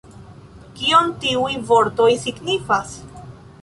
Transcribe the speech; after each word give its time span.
Kion 0.79 1.13
tiuj 1.25 1.53
vortoj 1.69 2.11
signifas? 2.27 3.01